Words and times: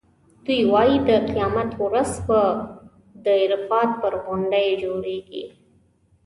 دوی 0.45 0.61
وایي 0.71 0.97
د 1.09 1.09
قیامت 1.29 1.69
ورځ 1.83 2.11
به 2.27 2.41
د 3.23 3.25
عرفات 3.43 3.89
پر 4.01 4.13
غونډۍ 4.25 4.67
جوړېږي. 4.83 5.45